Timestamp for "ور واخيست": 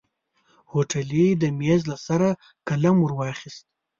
3.01-3.63